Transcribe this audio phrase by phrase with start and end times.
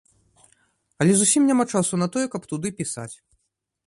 [1.03, 3.11] Але зусім няма часу на тое, каб туды пісаць!